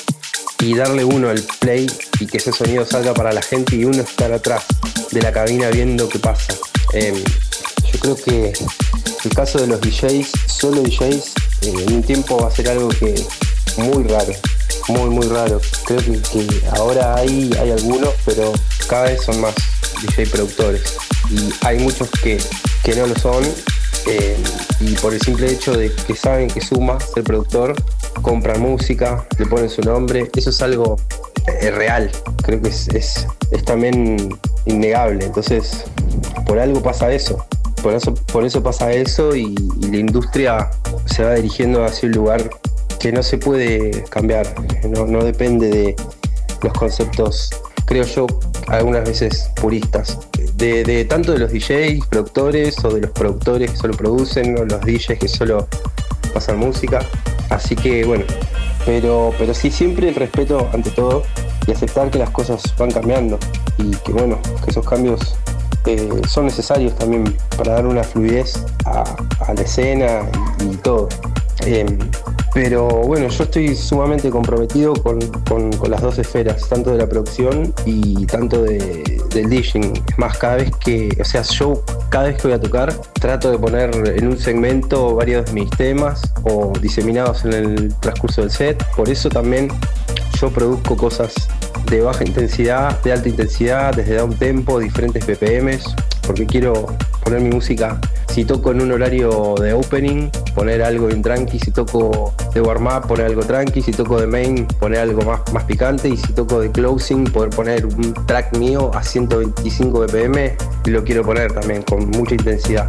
[0.60, 1.86] y darle uno el play
[2.18, 4.64] y que ese sonido salga para la gente y uno estar atrás
[5.10, 6.54] de la cabina viendo qué pasa.
[6.92, 7.24] Eh,
[7.92, 8.52] yo creo que
[9.24, 11.32] el caso de los DJs, solo DJs,
[11.62, 13.14] eh, en un tiempo va a ser algo que
[13.76, 14.32] muy raro,
[14.88, 15.60] muy muy raro.
[15.84, 18.52] Creo que, ahora hay, hay algunos, pero
[18.88, 19.54] cada vez son más
[20.02, 20.82] DJ productores.
[21.30, 22.38] Y hay muchos que,
[22.82, 23.44] que no lo son.
[24.06, 24.36] eh,
[24.80, 27.74] y por el simple hecho de que saben que suma ser productor,
[28.22, 30.96] compran música, le ponen su nombre, eso es algo
[31.60, 32.10] eh, real,
[32.42, 34.30] creo que es, es también
[34.64, 35.84] innegable, entonces
[36.46, 37.44] por algo pasa eso,
[37.82, 40.70] por eso, por eso pasa eso y, la industria
[41.06, 42.50] se va dirigiendo hacia un lugar
[42.98, 44.46] que no se puede cambiar,
[44.88, 45.96] no, no depende de
[46.62, 47.50] los conceptos,
[47.86, 48.26] creo yo,
[48.68, 50.18] algunas veces puristas,
[50.54, 54.64] de, de tanto de los DJs, productores o de los productores que solo producen o
[54.64, 55.66] los DJs que solo
[56.32, 57.00] pasan música.
[57.48, 58.24] Así que bueno,
[58.84, 61.24] pero, pero sí siempre el respeto ante todo
[61.66, 63.38] y aceptar que las cosas van cambiando
[63.78, 65.34] y que bueno, que esos cambios
[66.28, 69.04] son necesarios también para dar una fluidez a,
[69.54, 70.22] la escena
[70.60, 71.08] y, todo.
[71.66, 71.84] Eh,
[72.54, 77.06] pero bueno, yo estoy sumamente comprometido con, con- con las dos esferas, tanto de la
[77.08, 79.92] producción y tanto de- del DJing.
[80.08, 83.50] Es más, cada vez que, o sea, yo cada vez que voy a tocar, trato
[83.52, 88.50] de poner en un segmento varios de mis temas o diseminados en el transcurso del
[88.50, 88.84] set.
[88.96, 89.68] Por eso también
[90.40, 91.34] yo produzco cosas
[91.90, 95.94] de baja intensidad, de alta intensidad, desde down tempo, diferentes BPMs,
[96.26, 96.86] porque quiero
[97.22, 98.00] poner mi música.
[98.28, 101.58] Si toco en un horario de opening, poner algo bien tranqui.
[101.58, 103.82] Si toco de warm up, poner algo tranqui.
[103.82, 106.08] Si toco de main, poner algo más, más picante.
[106.08, 110.56] Y si toco de closing, poder poner un track mío a 125 BPM.
[110.86, 112.86] Lo quiero poner también con mucha intensidad.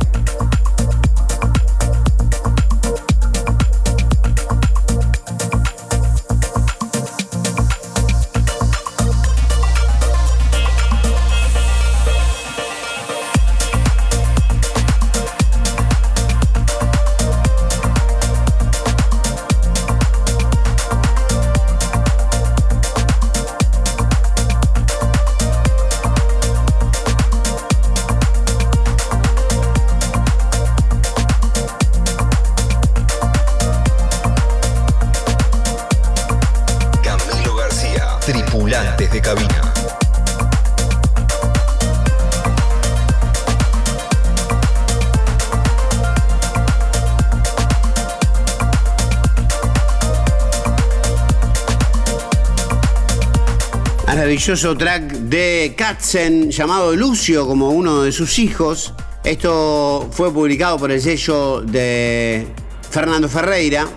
[54.51, 58.93] Track de Katzen llamado Lucio como uno de sus hijos.
[59.23, 62.47] Esto fue publicado por el sello de
[62.89, 63.87] Fernando Ferreira,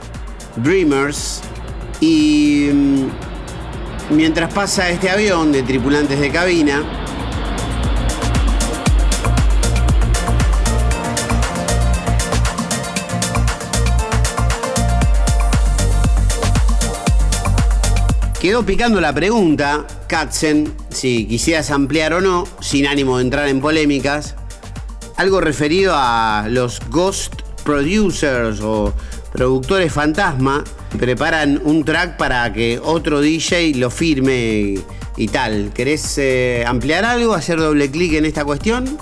[0.55, 1.41] Dreamers.
[2.01, 3.07] Y mm,
[4.11, 6.85] mientras pasa este avión de tripulantes de cabina,
[18.41, 23.61] Quedó picando la pregunta, Katzen, si quisieras ampliar o no, sin ánimo de entrar en
[23.61, 24.37] polémicas,
[25.17, 27.35] algo referido a los ghost
[27.65, 28.95] producers o
[29.33, 30.63] productores fantasma
[31.01, 34.77] preparan un track para que otro DJ lo firme
[35.17, 35.73] y tal.
[35.75, 38.97] ¿Querés eh, ampliar algo, hacer doble clic en esta cuestión?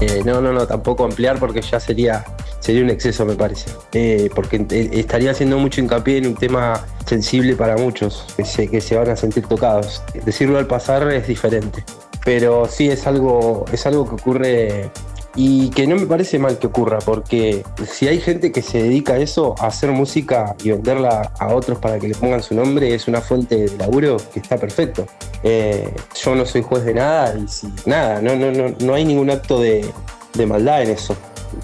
[0.00, 2.24] Eh, no, no, no, tampoco ampliar porque ya sería,
[2.68, 3.70] sería un exceso, me parece.
[3.94, 8.68] Eh, porque eh, estaría haciendo mucho hincapié en un tema sensible para muchos, que se,
[8.68, 10.02] que se van a sentir tocados.
[10.26, 11.82] Decirlo al pasar es diferente.
[12.26, 14.90] Pero sí es algo, es algo que ocurre
[15.34, 19.14] y que no me parece mal que ocurra, porque si hay gente que se dedica
[19.14, 22.94] a eso, a hacer música y venderla a otros para que le pongan su nombre,
[22.94, 25.06] es una fuente de laburo que está perfecto.
[25.42, 25.90] Eh,
[26.22, 29.30] yo no soy juez de nada y si, nada, no, no, no, no hay ningún
[29.30, 29.90] acto de,
[30.34, 31.16] de maldad en eso.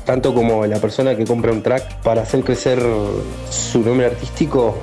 [0.05, 2.82] Tanto como la persona que compra un track para hacer crecer
[3.51, 4.76] su nombre artístico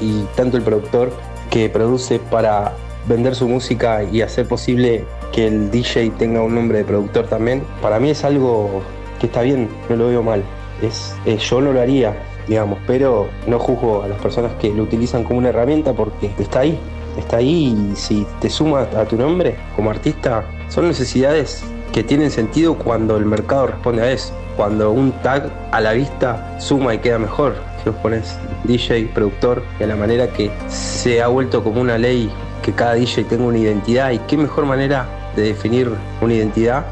[0.00, 1.12] y tanto el productor
[1.50, 2.74] que produce para
[3.08, 7.62] vender su música y hacer posible que el DJ tenga un nombre de productor también,
[7.80, 8.82] para mí es algo
[9.20, 10.42] que está bien, no lo veo mal.
[10.82, 12.16] Es, eh, yo no lo haría,
[12.48, 16.60] digamos, pero no juzgo a las personas que lo utilizan como una herramienta porque está
[16.60, 16.78] ahí,
[17.18, 21.64] está ahí y si te suma a tu nombre como artista, son necesidades
[21.96, 24.34] que tienen sentido cuando el mercado responde a eso.
[24.54, 27.54] Cuando un tag a la vista suma y queda mejor.
[27.82, 31.96] Si vos pones DJ, productor, y a la manera que se ha vuelto como una
[31.96, 32.30] ley
[32.62, 35.90] que cada DJ tenga una identidad y qué mejor manera de definir
[36.20, 36.84] una identidad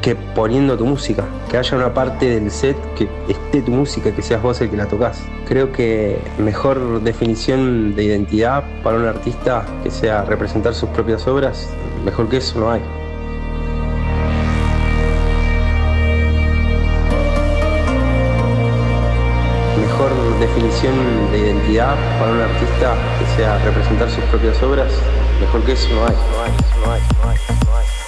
[0.00, 4.22] que poniendo tu música, que haya una parte del set que esté tu música, que
[4.22, 5.24] seas vos el que la tocas.
[5.48, 11.68] Creo que mejor definición de identidad para un artista que sea representar sus propias obras,
[12.04, 13.01] mejor que eso no hay.
[20.42, 24.92] Definición de identidad para un artista que sea representar sus propias obras,
[25.40, 26.14] mejor que eso no hay.
[26.14, 26.52] No hay,
[26.84, 28.01] no hay, no hay,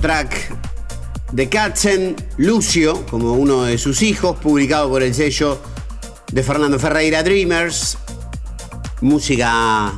[0.00, 0.54] track
[1.32, 5.60] de Katzen, Lucio, como uno de sus hijos, publicado por el sello
[6.32, 7.98] de Fernando Ferreira Dreamers.
[9.00, 9.92] Música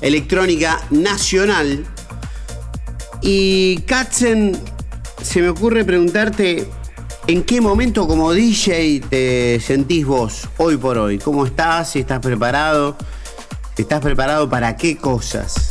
[0.00, 1.84] electrónica nacional.
[3.22, 4.56] Y Katzen,
[5.22, 6.68] se me ocurre preguntarte,
[7.26, 11.18] ¿en qué momento como DJ te sentís vos hoy por hoy?
[11.18, 11.90] ¿Cómo estás?
[11.90, 12.96] Si estás preparado.
[13.76, 15.65] ¿Estás preparado para qué cosas?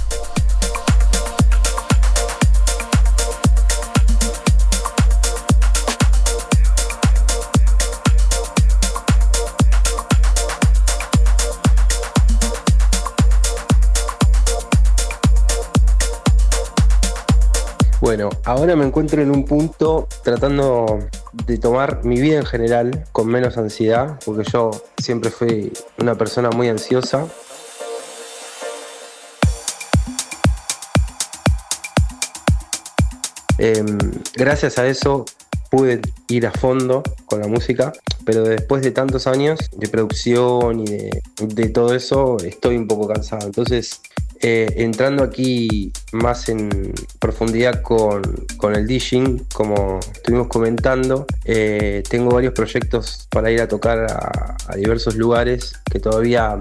[18.16, 21.00] Bueno, ahora me encuentro en un punto tratando
[21.34, 24.72] de tomar mi vida en general con menos ansiedad, porque yo
[25.04, 27.28] siempre fui una persona muy ansiosa.
[33.58, 33.98] Em,
[34.34, 35.26] gracias a eso
[35.70, 36.00] pude
[36.30, 37.92] ir a fondo con la música,
[38.26, 43.10] pero después de tantos años de producción y de, de todo eso, estoy un poco
[43.10, 43.48] cansado.
[43.48, 44.00] Entonces,
[44.42, 48.22] eh, entrando aquí más en profundidad con,
[48.58, 54.76] con el DJing, como estuvimos comentando, eh, tengo varios proyectos para ir a tocar a,
[54.76, 56.60] diversos lugares que todavía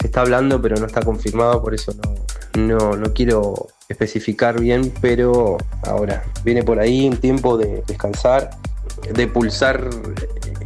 [0.00, 2.14] se está hablando, pero no está confirmado, por eso no,
[2.60, 8.50] no, no quiero especificar bien, pero ahora viene por ahí un tiempo de descansar,
[9.12, 9.90] de pulsar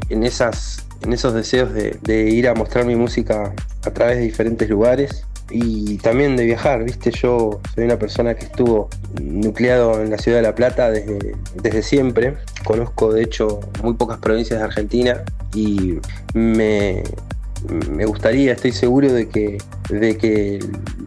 [0.08, 3.52] en, esas, en esos deseos de, de ir a mostrar mi música
[3.84, 7.10] a través de diferentes lugares y también de viajar, ¿viste?
[7.10, 8.88] Yo soy una persona que estuvo
[9.20, 12.36] nucleado en la ciudad de La Plata desde, desde siempre.
[12.64, 15.22] Conozco, de hecho, muy pocas provincias de Argentina
[15.54, 15.98] y
[16.34, 17.02] me,
[17.90, 20.60] me gustaría, estoy seguro de que, de que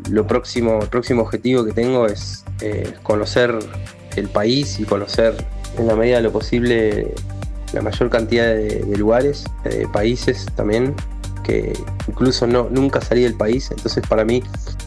[0.10, 3.58] lo próximo, el próximo objetivo que tengo es eh, conocer
[4.16, 5.36] el país y conocer
[5.78, 7.14] en la medida de lo posible
[7.74, 10.94] la mayor cantidad de, de lugares, de países también,
[11.44, 11.74] que
[12.08, 14.44] incluso no, nunca salí del país, entonces para mí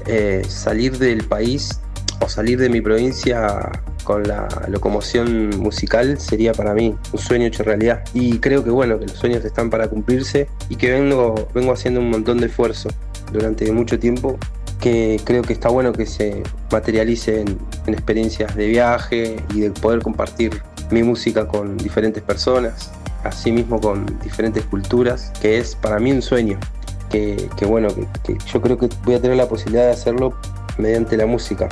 [0.07, 1.81] eh, salir del país
[2.21, 3.71] o salir de mi provincia
[4.05, 8.05] con la locomoción musical sería para mí un sueño hecho realidad.
[8.15, 12.01] Y creo que bueno, que los sueños están para cumplirse y que vengo, vengo haciendo
[12.01, 12.89] un montón de esfuerzo
[13.33, 14.39] durante mucho tiempo
[14.81, 19.71] que creo que está bueno que se materialice en, en experiencias de viaje y de
[19.71, 22.93] poder compartir mi música con diferentes personas
[23.27, 26.59] así mismo con diferentes culturas, que es para mí un sueño,
[27.11, 27.89] que, que bueno,
[28.25, 30.35] que, yo creo que voy a tener la posibilidad de hacerlo
[30.79, 31.69] mediante la música.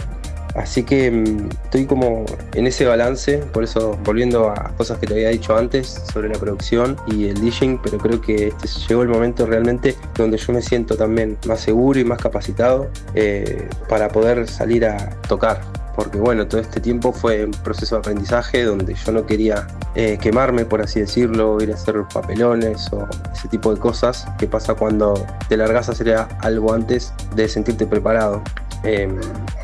[0.55, 2.25] Así que mmm, estoy como
[2.55, 6.39] en ese balance, por eso volviendo a cosas que te había dicho antes sobre la
[6.39, 10.63] producción y el DJing, pero creo que este llegó el momento realmente donde yo me
[10.63, 15.61] siento también más seguro y más capacitado eh, para poder salir a tocar
[15.95, 20.19] porque bueno, todo este tiempo fue un proceso de aprendizaje donde yo no quería eh,
[20.21, 24.75] quemarme, por así decirlo, ir a hacer papelones o ese tipo de cosas que pasa
[24.75, 28.43] cuando te largas a hacer algo antes de sentirte preparado.
[28.85, 29.09] Eh,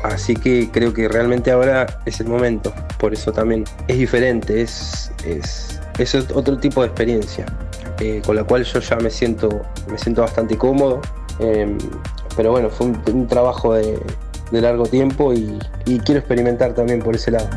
[0.03, 5.11] así que creo que realmente ahora es el momento, por eso también es diferente, es,
[5.25, 5.79] es,
[6.33, 7.45] otro tipo de experiencia,
[7.99, 11.01] eh, con la cual yo ya me siento, me siento bastante cómodo.
[11.39, 11.77] Eh,
[12.35, 13.99] pero bueno, fue un, trabajo de,
[14.51, 15.59] largo tiempo y
[16.03, 17.47] quiero experimentar también por ese lado.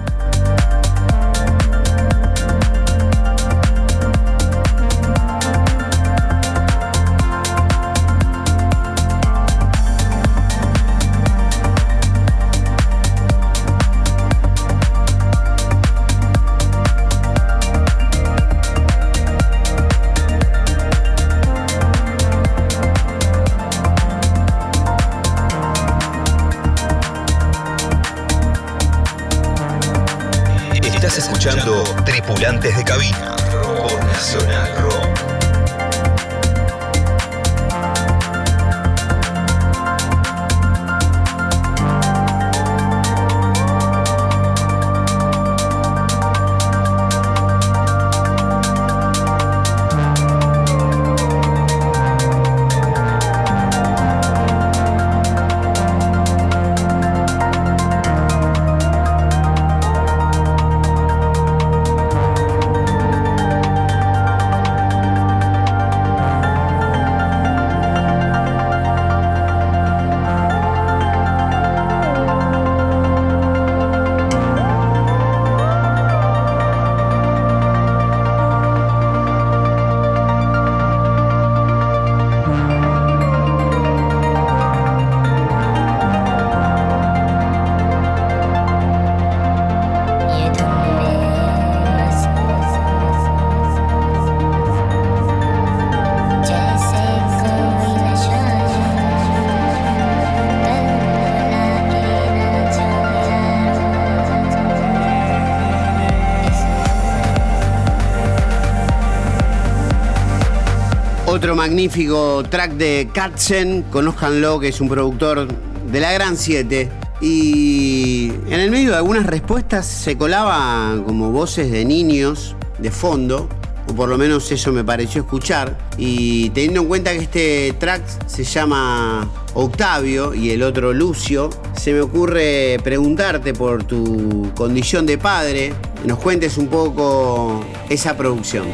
[111.65, 115.49] Magnífico track de Katzen, conózcanlo, que es un productor
[115.91, 116.91] de la Gran 7.
[117.23, 123.49] Y en el medio de algunas respuestas se colaban como voces de niños de fondo.
[123.89, 125.79] o por lo menos eso me pareció escuchar.
[125.97, 131.95] Y teniendo en cuenta que este track se llama Octavio y el otro Lucio, se
[131.95, 135.73] me ocurre preguntarte por tu condición de padre,
[136.05, 138.67] nos cuentes un poco esa producción.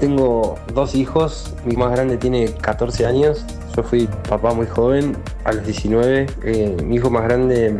[0.00, 3.44] Tengo dos hijos, mi más grande tiene 14 años,
[3.76, 7.76] yo fui papá muy joven, a los 19, Eh, mi hijo más grande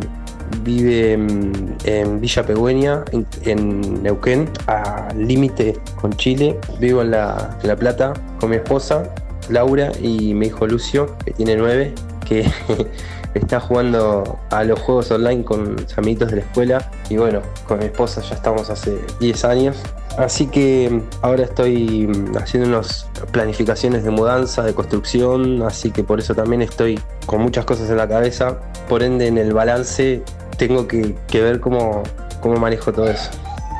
[0.63, 7.75] vive en, Villa Pegüeña, en, en Neuquén, al límite con Chile, vivo en la, la
[7.75, 9.13] Plata con mi esposa,
[9.49, 11.93] Laura, y mi hijo Lucio, que tiene 9,
[12.25, 12.49] que
[13.33, 17.79] está jugando a los juegos online con los amiguitos de la escuela, y bueno, con
[17.79, 19.77] mi esposa ya estamos hace 10 años,
[20.19, 26.19] Así que ahora estoy mm, haciendo unas planificaciones de mudanza, de construcción, así que por
[26.19, 28.59] eso también estoy con muchas cosas en la cabeza.
[28.89, 30.21] Por ende, en el balance
[30.57, 32.03] tengo que, que ver cómo,
[32.41, 33.29] cómo manejo todo eso.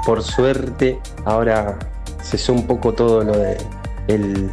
[0.06, 1.78] Por suerte, ahora
[2.24, 3.58] cesó un poco todo lo de
[4.08, 4.50] el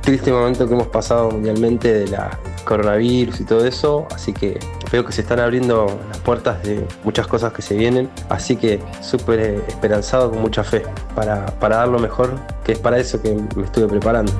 [0.00, 2.30] triste momento que hemos pasado mundialmente de la
[2.64, 4.58] coronavirus y todo eso, así que
[4.90, 8.80] veo que se están abriendo las puertas de muchas cosas que se vienen, así que
[9.00, 10.82] súper esperanzado con mucha fe
[11.14, 14.32] para, para dar lo mejor, que es para eso que me estuve preparando.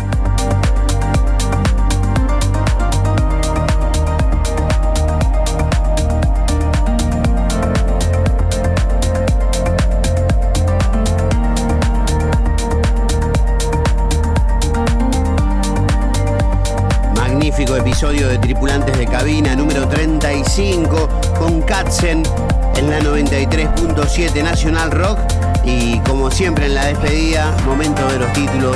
[18.01, 21.07] Episodio de Tripulantes de Cabina número 35
[21.38, 22.22] con Katzen
[22.76, 25.18] en la 93.7 Nacional Rock
[25.66, 28.74] y como siempre en la despedida, momento de los títulos,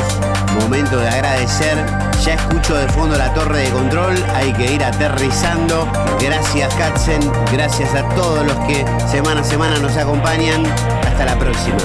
[0.61, 1.79] momento de agradecer.
[2.23, 5.89] Ya escucho de fondo la torre de control, hay que ir aterrizando.
[6.21, 10.67] Gracias Katzen, gracias a todos los que semana a semana nos acompañan.
[11.03, 11.79] Hasta la próxima.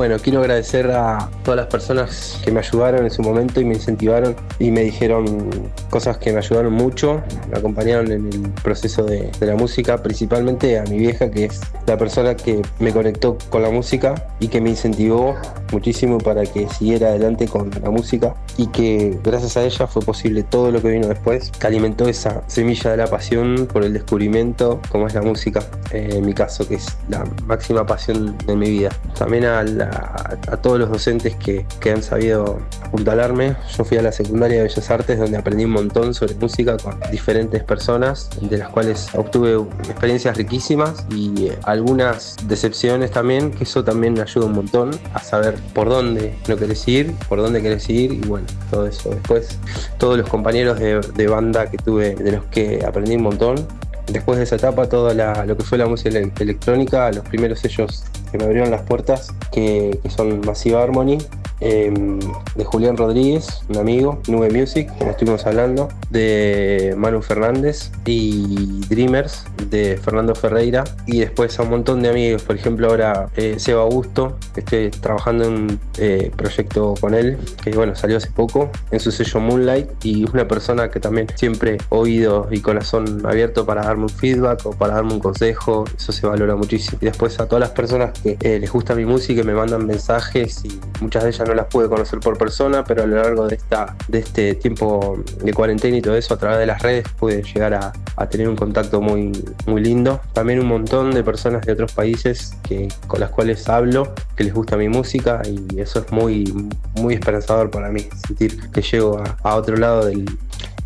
[0.00, 3.74] Bueno, quiero agradecer a todas las personas que me ayudaron en su momento y me
[3.74, 5.50] incentivaron y me dijeron
[5.90, 7.20] cosas que me ayudaron mucho,
[7.52, 11.60] me acompañaron en el proceso de, de la música, principalmente a mi vieja, que es
[11.86, 15.36] la persona que me conectó con la música y que me incentivó
[15.70, 20.44] muchísimo para que siguiera adelante con la música y que gracias a ella fue posible
[20.44, 24.80] todo lo que vino después, que alimentó esa semilla de la pasión por el descubrimiento,
[24.88, 28.70] como es la música, eh, en mi caso, que es la máxima pasión de mi
[28.70, 28.88] vida.
[29.18, 33.56] También a, la- a todos los docentes que, que han sabido apuntalarme.
[33.76, 36.98] Yo fui a la secundaria de Bellas Artes donde aprendí un montón sobre música con
[37.10, 39.54] diferentes personas, de las cuales obtuve
[39.88, 45.20] experiencias riquísimas y eh, algunas decepciones también, que eso también me ayuda un montón a
[45.22, 49.10] saber por dónde no querés ir, por dónde querés ir y bueno, todo eso.
[49.10, 49.58] Después,
[49.98, 53.66] todos los compañeros de, de banda que tuve, de los que aprendí un montón.
[54.06, 57.60] Después de esa etapa, todo la- lo que fue la música ele- electrónica, los primeros
[57.60, 61.18] sellos que me abrieron las puertas, que, son Massive Harmony,
[61.60, 62.18] em,
[62.54, 69.44] de Julián Rodríguez, un amigo, Nube Music, como estuvimos hablando, de Manu Fernández y Dreamers,
[69.68, 73.82] de Fernando Ferreira, y después a un montón de amigos, por ejemplo ahora eh, Seba
[73.82, 79.00] Augusto, estoy trabajando en un eh, proyecto con él, que bueno, salió hace poco, en
[79.00, 83.82] su sello Moonlight, y es una persona que también siempre oído y corazón abierto para
[83.82, 86.98] darme un feedback o para darme un consejo, eso se valora muchísimo.
[87.00, 89.86] Y después a todas las personas que eh, les gusta mi música y me mandan
[89.86, 93.48] mensajes y muchas de ellas no las pude conocer por persona, pero a lo largo
[93.48, 97.08] de, esta, de este tiempo de cuarentena y todo eso, a través de las redes
[97.18, 99.32] pude llegar a, a tener un contacto muy,
[99.66, 100.20] muy lindo.
[100.32, 104.54] También un montón de personas de otros países que, con las cuales hablo, que les
[104.54, 109.54] gusta mi música y eso es muy, muy esperanzador para mí, sentir que llego a,
[109.56, 110.24] otro lado del,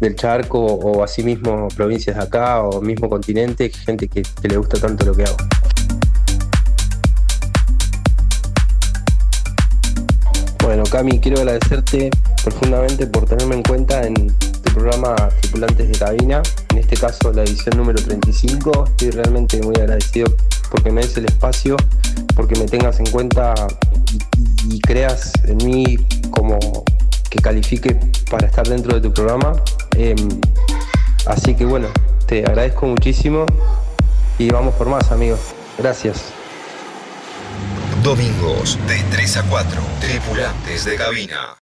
[0.01, 5.05] del charco o asimismo provincias de acá o mismo continente, gente que le gusta tanto
[5.05, 5.37] lo que hago.
[10.65, 12.09] Bueno, Cami, quiero agradecerte
[12.43, 17.43] profundamente por tenerme en cuenta en tu programa Tripulantes de Cabina, en este caso la
[17.43, 18.85] edición número 35.
[18.87, 20.35] Estoy realmente muy agradecido
[20.71, 21.77] porque me des el espacio,
[22.35, 23.55] porque me tengas en cuenta
[24.67, 25.99] y, creas en mí
[26.31, 26.59] como
[27.29, 28.01] que califique
[28.31, 29.53] para estar dentro de tu programa.
[29.99, 30.17] Em,
[31.27, 31.89] así que bueno,
[32.27, 33.45] te agradezco muchísimo
[34.39, 35.41] y vamos por más, amigos.
[35.77, 36.44] Gracias.
[38.05, 39.81] Domingos de 3 a 4.
[39.99, 41.64] Tripulantes de cabina.